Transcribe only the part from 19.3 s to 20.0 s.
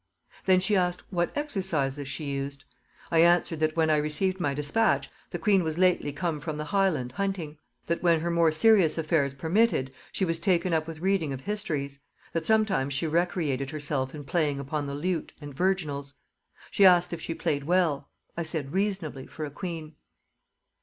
a queen."